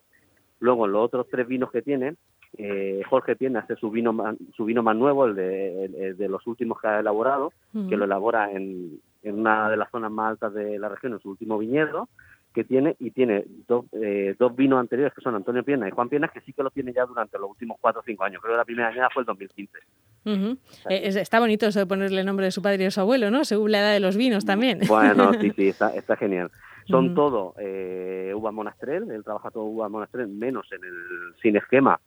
Luego, 0.59 0.85
los 0.85 1.05
otros 1.05 1.27
tres 1.31 1.47
vinos 1.47 1.71
que 1.71 1.81
tiene, 1.81 2.15
eh, 2.55 3.01
Jorge 3.09 3.35
tiene 3.35 3.57
hace 3.57 3.75
su 3.77 3.89
vino, 3.89 4.15
su 4.55 4.65
vino 4.65 4.83
más 4.83 4.95
nuevo, 4.95 5.25
el 5.25 5.33
de, 5.33 6.13
de 6.15 6.29
los 6.29 6.45
últimos 6.45 6.79
que 6.79 6.87
ha 6.87 6.99
elaborado, 6.99 7.51
que 7.89 7.97
lo 7.97 8.05
elabora 8.05 8.51
en, 8.51 8.99
en 9.23 9.39
una 9.39 9.71
de 9.71 9.77
las 9.77 9.89
zonas 9.89 10.11
más 10.11 10.31
altas 10.31 10.53
de 10.53 10.77
la 10.77 10.89
región, 10.89 11.13
en 11.13 11.19
su 11.19 11.31
último 11.31 11.57
viñedo, 11.57 12.09
que 12.53 12.63
tiene 12.63 12.95
y 12.99 13.11
tiene 13.11 13.45
dos, 13.67 13.85
eh, 13.93 14.35
dos 14.37 14.55
vinos 14.55 14.79
anteriores 14.79 15.13
que 15.13 15.21
son 15.21 15.35
Antonio 15.35 15.63
Piernas 15.63 15.89
y 15.89 15.91
Juan 15.91 16.09
Piernas 16.09 16.31
que 16.31 16.41
sí 16.41 16.51
que 16.53 16.63
lo 16.63 16.69
tiene 16.69 16.91
ya 16.93 17.05
durante 17.05 17.37
los 17.37 17.49
últimos 17.49 17.77
cuatro 17.79 18.01
o 18.01 18.03
cinco 18.03 18.23
años. 18.23 18.41
Creo 18.41 18.53
que 18.53 18.57
la 18.57 18.65
primera 18.65 18.89
añada 18.89 19.09
fue 19.13 19.21
el 19.21 19.25
2015. 19.27 19.77
Eh, 20.25 20.61
está 20.89 21.39
bonito 21.39 21.65
eso 21.65 21.79
de 21.79 21.85
ponerle 21.85 22.19
el 22.19 22.25
nombre 22.25 22.45
de 22.45 22.51
su 22.51 22.61
padre 22.61 22.75
y 22.75 22.85
de 22.85 22.91
su 22.91 22.99
abuelo, 22.99 23.31
¿no? 23.31 23.45
Según 23.45 23.71
la 23.71 23.79
edad 23.79 23.93
de 23.93 23.99
los 23.99 24.17
vinos 24.17 24.45
también. 24.45 24.79
Bueno, 24.87 25.33
sí, 25.39 25.51
sí, 25.55 25.69
está, 25.69 25.95
está 25.95 26.15
genial. 26.17 26.51
Son 26.87 27.15
todo 27.15 27.53
eh, 27.57 28.33
uva 28.35 28.51
monastrel, 28.51 29.09
él 29.11 29.23
trabaja 29.23 29.49
todo 29.49 29.63
uva 29.63 29.87
monastrel, 29.87 30.27
menos 30.27 30.69
en 30.71 30.83
el 30.83 31.35
sin 31.41 31.55
esquema, 31.55 31.99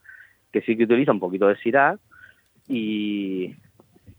que 0.52 0.60
sí 0.60 0.76
que 0.76 0.84
utiliza 0.84 1.12
un 1.12 1.20
poquito 1.20 1.48
de 1.48 1.56
Syrah 1.56 1.96
y, 2.68 3.54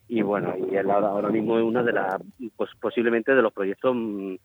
y 0.08 0.22
bueno, 0.24 0.56
y 0.58 0.76
él 0.76 0.90
ahora, 0.90 1.10
ahora 1.10 1.30
mismo 1.30 1.58
es 1.60 1.64
una 1.64 1.84
de 1.84 1.94
las, 1.94 2.20
pues 2.56 2.72
posiblemente 2.80 3.36
de 3.36 3.42
los 3.42 3.54
proyectos 3.54 3.96
mm, 3.96 4.36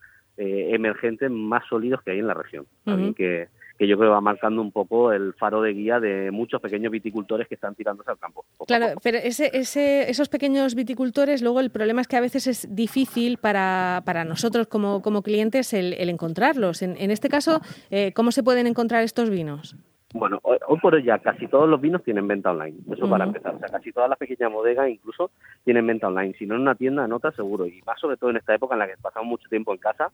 eh, 0.42 0.75
emergentes 0.75 1.30
más 1.30 1.62
sólidos 1.68 2.00
que 2.02 2.12
hay 2.12 2.18
en 2.18 2.26
la 2.26 2.32
región. 2.32 2.64
que, 3.14 3.49
que 3.78 3.87
yo 3.87 3.99
creo 3.99 4.11
va 4.11 4.23
marcando 4.23 4.62
un 4.62 4.73
poco 4.73 5.12
el 5.12 5.35
faro 5.35 5.61
de 5.61 5.75
guía 5.75 6.00
de 6.00 6.30
muchos 6.30 6.62
pequeños 6.62 6.90
viticultores 6.90 7.47
que 7.47 7.56
están 7.56 7.75
tirándose 7.75 8.11
al 8.11 8.18
campo. 8.18 8.47
Claro, 8.66 8.99
pero 9.02 9.18
ese, 9.18 9.50
ese, 9.52 10.11
esos 10.11 10.30
pequeños 10.30 10.75
viticultores, 10.75 11.42
luego 11.42 11.61
el 11.61 11.68
problema 11.68 12.00
es 12.00 12.09
que 12.09 12.16
a 12.16 12.23
veces 12.23 12.47
es 12.47 12.75
difícil 12.75 13.37
para, 13.37 14.02
para 14.06 14.25
nosotros 14.25 14.66
como, 14.66 15.02
como 15.02 15.20
clientes 15.20 15.75
el, 15.75 15.94
encontrarlos. 16.09 16.80
En, 16.80 16.97
en, 16.97 17.11
este 17.11 17.28
caso, 17.28 17.61
eh, 17.90 18.12
¿cómo 18.14 18.32
se 18.32 18.42
pueden 18.42 18.66
encontrar 18.66 19.04
estos 19.04 19.28
vinos? 19.28 19.76
Bueno, 20.12 20.40
hoy, 20.43 20.59
por 20.81 20.95
hoy 20.95 21.05
ya 21.05 21.19
casi 21.21 21.47
todos 21.47 21.69
los 21.69 21.81
vinos 21.81 22.02
tienen 22.02 22.26
venta 22.26 22.50
online, 22.50 22.79
eso 22.90 23.09
para 23.09 23.25
empezar. 23.25 23.55
O 23.55 23.59
sea, 23.61 23.69
casi 23.69 23.93
todas 23.93 24.09
las 24.11 24.19
pequeñas 24.19 24.52
bodegas 24.52 24.88
incluso 24.88 25.31
tienen 25.64 25.87
venta 25.87 26.09
online. 26.09 26.35
Si 26.37 26.47
no 26.47 26.57
en 26.57 26.62
una 26.62 26.75
tienda, 26.75 27.05
en 27.05 27.12
otra 27.12 27.31
seguro. 27.31 27.67
Y 27.67 27.81
más 27.87 28.00
sobre 28.00 28.17
todo 28.17 28.31
en 28.31 28.37
esta 28.37 28.55
época 28.55 28.75
en 28.75 28.81
la 28.81 28.88
que 28.88 28.97
pasamos 29.00 29.29
mucho 29.29 29.49
tiempo 29.49 29.73
en 29.73 29.79
casa, 29.79 30.11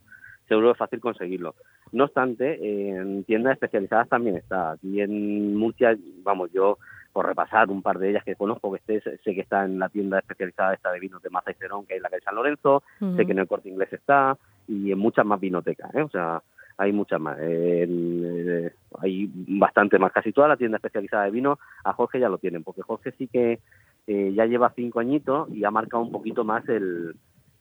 seguro 0.49 0.73
es 0.73 0.77
fácil 0.77 1.01
conseguirlo. 1.01 1.55
No 1.93 2.05
obstante, 2.05 2.91
en 2.91 3.25
tiendas 3.25 3.55
especializadas 3.55 4.09
también 4.09 4.37
está. 4.37 4.73
Aquí 4.73 5.01
en 5.01 5.57
Murcia, 5.57 5.97
vamos, 6.23 6.51
yo 6.53 6.77
por 7.15 7.25
repasar 7.27 7.71
un 7.71 7.81
par 7.81 7.99
de 7.99 8.11
ellas 8.11 8.25
que 8.25 8.37
conozco, 8.37 8.71
que 8.71 9.01
sé, 9.01 9.19
sé 9.25 9.35
que 9.35 9.41
está 9.41 9.65
en 9.65 9.79
la 9.79 9.89
tienda 9.89 10.19
especializada 10.19 10.75
esta 10.75 10.93
de 10.93 11.01
vinos 11.01 11.23
de 11.23 11.31
Maza 11.31 11.51
y 11.51 11.55
Cerón, 11.55 11.87
que 11.87 11.97
es 11.97 12.03
la 12.03 12.11
calle 12.11 12.23
San 12.23 12.35
Lorenzo, 12.35 12.83
sé 13.17 13.25
que 13.25 13.33
en 13.33 13.39
el 13.39 13.49
Corte 13.49 13.71
Inglés 13.71 13.91
está, 13.91 14.37
y 14.69 14.93
en 14.93 14.99
muchas 14.99 15.25
más 15.25 15.41
vinotecas, 15.41 15.95
¿eh? 15.95 16.03
O 16.03 16.11
sea, 16.11 16.43
hay 16.79 16.93
muchas 16.93 17.21
más. 17.21 17.39
Eh, 17.41 18.73
hay 19.01 19.31
bastante 19.33 19.99
más. 19.99 20.13
Casi 20.13 20.33
toda 20.33 20.49
la 20.49 20.57
tienda 20.57 20.77
especializada 20.77 21.25
de 21.25 21.31
vino 21.31 21.59
a 21.85 21.93
Jorge 21.93 22.21
ya 22.21 22.29
lo 22.29 22.39
tienen, 22.39 22.65
porque 22.65 22.83
Jorge 22.83 23.13
sí 23.19 23.29
que 23.29 23.61
eh, 24.07 24.33
ya 24.35 24.47
lleva 24.47 24.73
cinco 24.75 25.01
añitos 25.01 25.49
y 25.51 25.65
ha 25.65 25.71
marcado 25.71 26.03
un 26.03 26.13
poquito 26.13 26.45
más 26.45 26.69
el, 26.69 27.17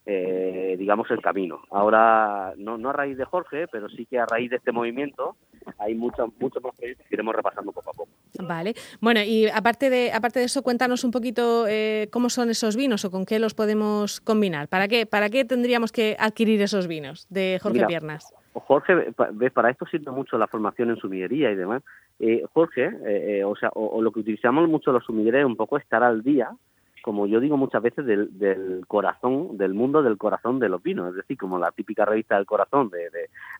eh, 0.05 0.75
digamos, 0.77 1.09
el 1.09 1.21
camino. 1.21 1.61
Ahora, 1.71 2.53
no, 2.57 2.77
no 2.77 2.89
a 2.91 2.93
raíz 2.93 3.17
de 3.17 3.25
Jorge, 3.25 3.67
pero 3.67 3.89
sí 3.89 4.05
que 4.05 4.19
a 4.19 4.25
raíz 4.25 4.51
de 4.51 4.57
este 4.57 4.71
movimiento 4.71 5.35
hay 5.79 5.95
muchos 5.95 6.29
muchos 6.39 6.61
más 6.61 6.75
proyectos 6.75 7.07
que 7.07 7.15
iremos 7.15 7.35
repasando 7.35 7.71
poco 7.71 7.89
a 7.89 7.93
poco. 7.93 8.11
Vale. 8.39 8.75
Bueno, 9.01 9.21
y 9.23 9.47
aparte 9.47 9.89
de, 9.89 10.11
aparte 10.11 10.39
de 10.39 10.45
eso, 10.45 10.61
cuéntanos 10.61 11.03
un 11.03 11.11
poquito 11.11 11.65
eh, 11.67 12.07
cómo 12.11 12.29
son 12.29 12.51
esos 12.51 12.75
vinos 12.75 13.03
o 13.05 13.09
con 13.09 13.25
qué 13.25 13.39
los 13.39 13.55
podemos 13.55 14.21
combinar. 14.21 14.67
¿Para 14.67 14.87
qué, 14.87 15.07
para 15.07 15.29
qué 15.29 15.43
tendríamos 15.43 15.91
que 15.91 16.15
adquirir 16.19 16.61
esos 16.61 16.87
vinos 16.87 17.25
de 17.29 17.59
Jorge 17.61 17.87
Piernas? 17.87 18.31
Jorge, 18.61 19.13
para 19.53 19.69
esto 19.69 19.85
sirve 19.85 20.11
mucho 20.11 20.37
la 20.37 20.47
formación 20.47 20.89
en 20.89 20.97
sumillería 20.97 21.51
y 21.51 21.55
demás. 21.55 21.83
Eh, 22.19 22.43
Jorge, 22.53 22.89
eh, 23.05 23.43
o 23.43 23.55
sea, 23.55 23.69
o, 23.73 24.01
lo 24.01 24.11
que 24.11 24.21
utilizamos 24.21 24.67
mucho 24.69 24.91
los 24.91 25.03
sumilleros 25.03 25.41
es 25.41 25.45
un 25.45 25.57
poco 25.57 25.77
estar 25.77 26.03
al 26.03 26.23
día 26.23 26.51
como 27.05 27.27
yo 27.27 27.39
digo 27.39 27.55
muchas 27.55 27.83
veces, 27.83 28.03
del, 28.03 28.83
corazón, 28.87 29.59
del 29.59 29.75
mundo 29.75 30.01
del 30.01 30.17
corazón 30.17 30.57
de 30.57 30.69
los 30.69 30.81
vinos, 30.81 31.09
es 31.09 31.15
decir, 31.17 31.37
como 31.37 31.59
la 31.59 31.69
típica 31.69 32.03
revista 32.03 32.35
del 32.35 32.47
corazón 32.47 32.89
de, 32.89 33.11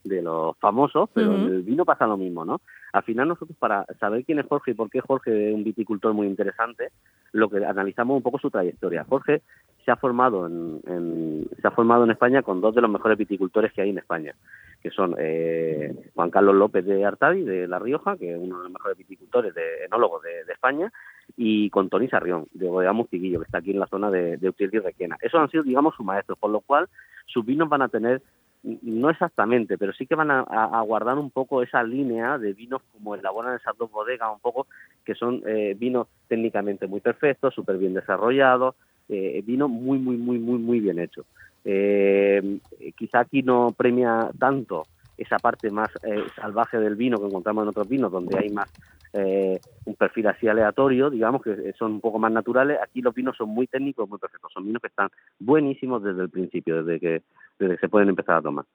de, 0.03 0.21
los 0.23 0.57
famosos, 0.57 1.11
pero 1.13 1.35
en 1.35 1.43
el 1.43 1.61
vino 1.61 1.85
pasa 1.85 2.07
lo 2.07 2.17
mismo, 2.17 2.43
¿no? 2.43 2.59
Al 2.91 3.03
final 3.03 3.27
nosotros 3.27 3.55
para 3.59 3.85
saber 3.99 4.25
quién 4.25 4.39
es 4.39 4.47
Jorge 4.47 4.71
y 4.71 4.73
por 4.73 4.89
qué 4.89 4.99
Jorge 4.99 5.49
es 5.49 5.53
un 5.53 5.63
viticultor 5.63 6.15
muy 6.15 6.25
interesante, 6.25 6.89
lo 7.33 7.47
que 7.47 7.63
analizamos 7.63 8.17
un 8.17 8.23
poco 8.23 8.39
su 8.39 8.49
trayectoria. 8.49 9.05
Jorge 9.07 9.43
se 9.85 9.91
ha 9.91 9.95
formado 9.95 10.47
en, 10.47 11.47
se 11.61 11.67
ha 11.67 11.71
formado 11.71 12.03
en 12.03 12.11
España 12.11 12.41
con 12.41 12.59
dos 12.59 12.73
de 12.73 12.81
los 12.81 12.89
mejores 12.89 13.17
viticultores 13.17 13.71
que 13.71 13.83
hay 13.83 13.91
en 13.91 13.99
España, 13.99 14.33
que 14.81 14.89
son 14.89 15.15
eh, 15.19 15.93
Juan 16.15 16.31
Carlos 16.31 16.55
López 16.55 16.83
de 16.85 17.05
Artadi 17.05 17.43
de 17.43 17.67
La 17.67 17.77
Rioja, 17.77 18.17
que 18.17 18.33
es 18.33 18.39
uno 18.39 18.57
de 18.57 18.63
los 18.63 18.71
mejores 18.71 18.97
viticultores 18.97 19.53
de 19.53 19.85
enólogos 19.85 20.23
de, 20.23 20.51
España, 20.51 20.91
y 21.37 21.69
con 21.69 21.89
Tony 21.89 22.07
Sarrión, 22.07 22.47
de 22.53 22.67
Bodega 22.67 22.93
Mustiguillo, 22.93 23.39
que 23.39 23.45
está 23.45 23.59
aquí 23.59 23.71
en 23.71 23.79
la 23.79 23.87
zona 23.87 24.09
de, 24.09 24.37
de 24.37 24.53
y 24.57 24.65
Requena. 24.79 25.17
Esos 25.21 25.39
han 25.39 25.49
sido, 25.51 25.63
digamos, 25.63 25.93
sus 25.95 26.05
maestros, 26.05 26.39
por 26.39 26.49
lo 26.49 26.61
cual 26.61 26.89
sus 27.27 27.45
vinos 27.45 27.69
van 27.69 27.83
a 27.83 27.89
tener, 27.89 28.23
no 28.63 29.11
exactamente, 29.11 29.77
pero 29.77 29.93
sí 29.93 30.07
que 30.07 30.15
van 30.15 30.31
a, 30.31 30.81
guardar 30.81 31.19
un 31.19 31.29
poco 31.29 31.61
esa 31.61 31.83
línea 31.83 32.39
de 32.39 32.53
vinos 32.53 32.81
como 32.91 33.13
elaboran 33.13 33.55
esas 33.55 33.77
dos 33.77 33.91
bodegas, 33.91 34.31
un 34.33 34.39
poco, 34.39 34.65
que 35.03 35.13
son 35.13 35.43
eh, 35.45 35.75
vinos 35.77 36.07
técnicamente 36.27 36.87
muy 36.87 37.01
perfectos, 37.01 37.53
súper 37.53 37.77
bien 37.77 37.93
desarrollados, 37.93 38.73
eh, 39.09 39.43
vinos 39.45 39.69
muy, 39.69 39.99
muy, 39.99 40.17
muy, 40.17 40.39
muy, 40.39 40.59
muy 40.59 40.79
bien 40.79 40.99
hechos. 40.99 41.25
Eh, 41.63 42.59
quizá 42.95 43.21
aquí 43.21 43.41
no 43.41 43.73
premia 43.75 44.29
tanto 44.37 44.85
esa 45.17 45.37
parte 45.39 45.71
más 45.71 45.89
eh, 46.03 46.23
salvaje 46.35 46.77
del 46.77 46.95
vino 46.95 47.17
que 47.17 47.25
encontramos 47.25 47.63
en 47.63 47.69
otros 47.69 47.87
vinos, 47.87 48.11
donde 48.11 48.37
hay 48.37 48.49
más 48.49 48.71
eh, 49.13 49.59
un 49.85 49.95
perfil 49.95 50.27
así 50.27 50.47
aleatorio, 50.47 51.09
digamos, 51.09 51.41
que 51.41 51.73
son 51.79 51.93
un 51.93 52.01
poco 52.01 52.19
más 52.19 52.31
naturales. 52.31 52.79
Aquí 52.83 53.01
los 53.01 53.15
vinos 53.15 53.37
son 53.37 53.49
muy 53.49 53.65
técnicos, 53.67 54.09
muy 54.09 54.19
perfectos. 54.19 54.51
Son 54.53 54.65
vinos 54.65 54.81
que 54.81 54.89
están 54.89 55.09
buenísimos 55.39 56.03
desde 56.03 56.21
el 56.21 56.29
principio, 56.29 56.83
desde 56.83 56.99
que, 56.99 57.23
desde 57.57 57.75
que 57.75 57.79
se 57.79 57.89
pueden 57.89 58.09
empezar 58.09 58.35
a 58.35 58.41
tomar 58.41 58.65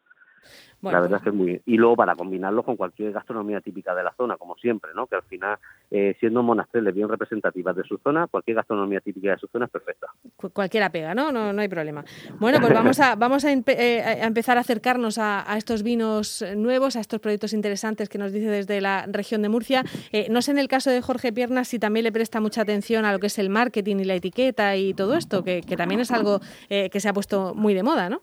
la 0.82 1.00
verdad 1.00 1.18
es 1.18 1.22
que 1.22 1.28
es 1.28 1.34
muy 1.34 1.60
y 1.66 1.76
luego 1.76 1.96
para 1.96 2.14
combinarlo 2.14 2.62
con 2.62 2.76
cualquier 2.76 3.12
gastronomía 3.12 3.60
típica 3.60 3.94
de 3.94 4.02
la 4.02 4.12
zona 4.16 4.36
como 4.36 4.56
siempre 4.56 4.92
no 4.94 5.06
que 5.06 5.16
al 5.16 5.22
final 5.22 5.58
eh, 5.90 6.16
siendo 6.20 6.42
monasteres 6.42 6.94
bien 6.94 7.08
representativas 7.08 7.76
de 7.76 7.84
su 7.84 7.98
zona 7.98 8.26
cualquier 8.28 8.56
gastronomía 8.56 9.00
típica 9.00 9.32
de 9.32 9.38
su 9.38 9.46
zona 9.48 9.66
es 9.66 9.70
perfecta. 9.70 10.06
Cualquiera 10.52 10.90
pega 10.90 11.14
no 11.14 11.32
no 11.32 11.52
no 11.52 11.60
hay 11.60 11.68
problema. 11.68 12.04
Bueno 12.38 12.58
pues 12.60 12.72
vamos 12.72 12.98
a 13.00 13.14
vamos 13.16 13.44
a, 13.44 13.52
eh, 13.52 14.22
empezar 14.22 14.56
a 14.56 14.60
acercarnos 14.60 15.18
a, 15.18 15.44
estos 15.56 15.82
vinos 15.82 16.44
nuevos 16.56 16.96
a 16.96 17.00
estos 17.00 17.20
proyectos 17.20 17.52
interesantes 17.52 18.08
que 18.08 18.18
nos 18.18 18.32
dice 18.32 18.48
desde 18.48 18.80
la 18.80 19.06
región 19.06 19.42
de 19.42 19.48
Murcia. 19.48 19.84
Eh, 20.12 20.28
no 20.30 20.40
sé 20.40 20.52
en 20.52 20.58
el 20.58 20.68
caso 20.68 20.90
de 20.90 21.02
Jorge 21.02 21.32
Piernas 21.32 21.68
si 21.68 21.78
también 21.78 22.04
le 22.04 22.12
presta 22.12 22.40
mucha 22.40 22.62
atención 22.62 23.04
a 23.04 23.12
lo 23.12 23.18
que 23.18 23.26
es 23.26 23.38
el 23.38 23.50
marketing 23.50 23.96
y 23.96 24.04
la 24.04 24.14
etiqueta 24.14 24.76
y 24.76 24.94
todo 24.94 25.14
esto 25.14 25.44
que, 25.44 25.60
que 25.60 25.76
también 25.76 26.00
es 26.00 26.10
algo 26.10 26.40
que 26.68 27.00
se 27.00 27.08
ha 27.08 27.12
puesto 27.12 27.54
muy 27.54 27.74
de 27.74 27.82
moda 27.82 28.08
no 28.08 28.22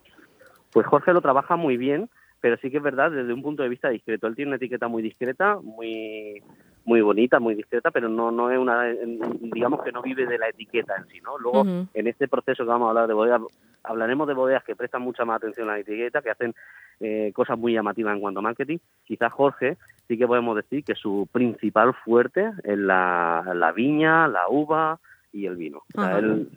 pues 0.72 0.86
Jorge 0.88 1.14
lo 1.14 1.22
trabaja 1.22 1.56
muy 1.56 1.78
bien, 1.78 2.10
pero 2.40 2.58
sí 2.58 2.70
que 2.70 2.78
es 2.78 2.84
verdad 2.84 3.12
desde 3.12 3.34
un 3.34 3.42
punto 3.42 3.64
de 3.64 3.70
vista 3.70 3.90
discreto. 3.90 4.28
Él 4.28 4.36
tiene 4.36 4.50
una 4.50 4.58
etiqueta 4.58 4.88
muy 4.88 5.02
discreta, 5.02 5.58
muy 5.62 6.42
muy 6.86 7.02
bonita, 7.02 7.40
muy 7.40 7.56
discreta, 7.56 7.92
pero 7.92 8.08
no 8.08 8.32
no 8.32 8.50
es 8.52 8.58
una 8.58 8.84
digamos 9.42 9.84
que 9.84 9.92
no 9.92 10.02
vive 10.02 10.26
de 10.26 10.38
la 10.38 10.50
etiqueta 10.50 10.96
en 10.98 11.08
sí, 11.08 11.20
¿no? 11.22 11.38
Luego 11.38 11.66
en 11.94 12.08
este 12.08 12.28
proceso 12.28 12.64
que 12.64 12.70
vamos 12.70 12.88
a 12.88 12.90
hablar 12.90 13.08
de 13.08 13.14
bodegas 13.14 13.42
hablaremos 13.84 14.28
de 14.28 14.34
bodegas 14.34 14.64
que 14.64 14.76
prestan 14.76 15.02
mucha 15.02 15.26
más 15.26 15.38
atención 15.38 15.70
a 15.70 15.74
la 15.74 15.80
etiqueta, 15.80 16.22
que 16.22 16.30
hacen 16.30 16.54
eh, 17.00 17.32
cosas 17.34 17.58
muy 17.58 17.74
llamativas 17.74 18.14
en 18.14 18.22
cuanto 18.22 18.40
a 18.40 18.44
marketing. 18.44 18.78
Quizás 19.04 19.32
Jorge 19.32 19.78
sí 20.08 20.18
que 20.18 20.28
podemos 20.28 20.56
decir 20.56 20.84
que 20.84 20.96
su 20.96 21.28
principal 21.32 21.94
fuerte 21.94 22.52
es 22.64 22.78
la, 22.78 23.52
la 23.54 23.72
viña, 23.72 24.28
la 24.28 24.48
uva, 24.50 25.00
y 25.38 25.46
el 25.46 25.56
vino. 25.56 25.84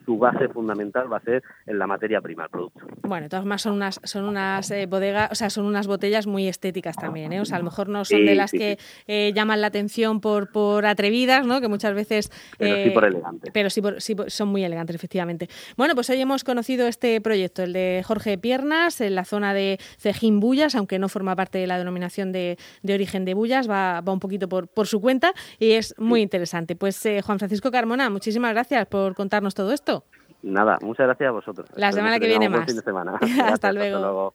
su 0.07 0.17
base 0.17 0.49
fundamental 0.49 1.13
va 1.13 1.19
a 1.19 1.21
ser 1.21 1.43
en 1.67 1.79
la 1.79 1.87
materia 1.87 2.21
prima, 2.21 2.45
el 2.45 2.51
producto. 2.51 2.87
Bueno, 3.03 3.25
de 3.25 3.29
todas 3.29 3.43
formas 3.43 3.61
son 3.61 3.75
unas, 3.75 4.01
son 4.05 4.25
unas 4.25 4.71
eh, 4.71 4.87
bodegas, 4.87 5.31
o 5.31 5.35
sea, 5.35 5.51
son 5.51 5.67
unas 5.67 5.87
botellas 5.87 6.27
muy 6.27 6.49
estéticas 6.49 6.97
también, 6.97 7.33
¿eh? 7.33 7.41
O 7.41 7.45
sea, 7.45 7.57
a 7.57 7.59
lo 7.59 7.67
mejor 7.67 7.89
no 7.89 8.05
son 8.05 8.25
de 8.25 8.35
las 8.35 8.51
que 8.51 8.79
eh, 9.07 9.33
llaman 9.35 9.61
la 9.61 9.67
atención 9.67 10.21
por, 10.21 10.51
por 10.51 10.87
atrevidas, 10.87 11.47
¿no? 11.47 11.61
Que 11.61 11.69
muchas 11.69 11.95
veces... 11.95 12.33
Pero 12.57 12.83
sí 12.83 12.91
por 12.91 13.05
elegantes. 13.05 13.51
Pero 13.53 13.69
sí, 13.69 13.83
son 14.29 14.49
muy 14.49 14.65
elegantes, 14.65 14.97
efectivamente. 14.97 15.49
Bueno, 15.77 15.95
pues 15.95 16.09
hoy 16.09 16.21
hemos 16.21 16.43
conocido 16.43 16.87
este 16.87 17.21
proyecto, 17.21 17.63
el 17.63 17.75
de 17.75 18.03
Jorge 18.07 18.39
Piernas, 18.39 19.01
en 19.03 19.15
la 19.15 19.27
zona 19.27 19.53
de 19.53 19.79
Cejín 19.99 20.41
Bullas, 20.41 20.75
aunque 20.75 20.99
no 20.99 21.11
forma 21.11 21.37
parte 21.37 21.59
de 21.59 21.67
la 21.67 21.79
denominación 21.79 22.33
de, 22.33 22.57
de 22.83 22.95
origen 22.95 23.27
de 23.27 23.35
Bullas, 23.35 23.69
va, 23.69 24.01
va 24.01 24.13
un 24.13 24.21
poquito 24.21 24.49
por, 24.49 24.69
por 24.69 24.87
su 24.87 25.03
cuenta 25.03 25.35
y 25.59 25.73
es 25.73 25.95
muy 25.99 26.23
interesante. 26.23 26.77
Pues 26.77 27.07
Juan 27.25 27.39
Francisco 27.39 27.71
Carmona, 27.71 28.09
muchísimas 28.09 28.53
gracias 28.53 28.70
gracias 28.71 28.89
por 28.89 29.15
contarnos 29.15 29.55
todo 29.55 29.73
esto. 29.73 30.05
Nada, 30.43 30.79
muchas 30.81 31.07
gracias 31.07 31.29
a 31.29 31.33
vosotros. 31.33 31.69
La 31.75 31.93
semana 31.93 32.19
que 32.19 32.27
viene 32.27 32.49
más. 32.49 32.67
Fin 32.67 32.77
de 32.77 32.83
semana. 32.83 33.19
hasta 33.53 33.73
luego. 33.73 34.35